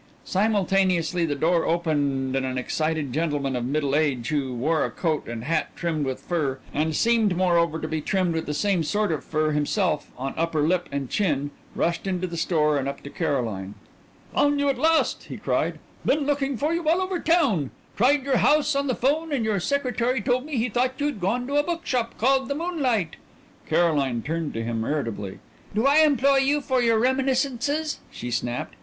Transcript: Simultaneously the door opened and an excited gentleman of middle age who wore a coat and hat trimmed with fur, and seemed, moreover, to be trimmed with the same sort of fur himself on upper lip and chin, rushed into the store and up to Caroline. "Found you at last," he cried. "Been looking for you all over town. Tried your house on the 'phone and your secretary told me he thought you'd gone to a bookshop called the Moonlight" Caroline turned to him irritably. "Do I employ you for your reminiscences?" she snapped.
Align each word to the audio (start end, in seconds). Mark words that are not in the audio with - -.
Simultaneously 0.25 1.27
the 1.27 1.35
door 1.35 1.63
opened 1.63 2.35
and 2.35 2.43
an 2.43 2.57
excited 2.57 3.13
gentleman 3.13 3.55
of 3.55 3.63
middle 3.63 3.95
age 3.95 4.29
who 4.29 4.51
wore 4.55 4.83
a 4.83 4.89
coat 4.89 5.27
and 5.27 5.43
hat 5.43 5.67
trimmed 5.75 6.07
with 6.07 6.19
fur, 6.21 6.57
and 6.73 6.95
seemed, 6.95 7.37
moreover, 7.37 7.77
to 7.79 7.87
be 7.87 8.01
trimmed 8.01 8.33
with 8.33 8.47
the 8.47 8.53
same 8.55 8.81
sort 8.81 9.11
of 9.11 9.23
fur 9.23 9.51
himself 9.51 10.09
on 10.17 10.33
upper 10.37 10.63
lip 10.67 10.89
and 10.91 11.11
chin, 11.11 11.51
rushed 11.75 12.07
into 12.07 12.25
the 12.25 12.35
store 12.35 12.79
and 12.79 12.89
up 12.89 13.03
to 13.03 13.11
Caroline. 13.11 13.75
"Found 14.33 14.59
you 14.59 14.69
at 14.69 14.79
last," 14.79 15.25
he 15.25 15.37
cried. 15.37 15.77
"Been 16.03 16.25
looking 16.25 16.57
for 16.57 16.73
you 16.73 16.89
all 16.89 16.99
over 16.99 17.19
town. 17.19 17.69
Tried 17.95 18.23
your 18.23 18.37
house 18.37 18.75
on 18.75 18.87
the 18.87 18.95
'phone 18.95 19.31
and 19.31 19.45
your 19.45 19.59
secretary 19.59 20.19
told 20.19 20.47
me 20.47 20.57
he 20.57 20.67
thought 20.67 20.95
you'd 20.99 21.21
gone 21.21 21.45
to 21.45 21.57
a 21.57 21.63
bookshop 21.63 22.17
called 22.17 22.47
the 22.47 22.55
Moonlight" 22.55 23.17
Caroline 23.69 24.23
turned 24.23 24.55
to 24.55 24.63
him 24.63 24.83
irritably. 24.83 25.37
"Do 25.75 25.85
I 25.85 25.97
employ 25.97 26.37
you 26.37 26.59
for 26.59 26.81
your 26.81 26.97
reminiscences?" 26.97 27.99
she 28.09 28.31
snapped. 28.31 28.73